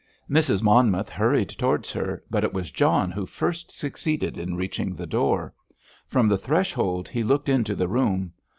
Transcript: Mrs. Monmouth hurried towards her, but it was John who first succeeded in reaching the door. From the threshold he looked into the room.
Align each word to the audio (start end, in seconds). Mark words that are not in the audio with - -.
Mrs. 0.27 0.63
Monmouth 0.63 1.09
hurried 1.09 1.49
towards 1.49 1.91
her, 1.91 2.23
but 2.31 2.43
it 2.43 2.51
was 2.55 2.71
John 2.71 3.11
who 3.11 3.27
first 3.27 3.69
succeeded 3.69 4.35
in 4.35 4.55
reaching 4.55 4.95
the 4.95 5.05
door. 5.05 5.53
From 6.07 6.27
the 6.27 6.39
threshold 6.39 7.07
he 7.07 7.21
looked 7.23 7.49
into 7.49 7.75
the 7.75 7.87
room. 7.87 8.33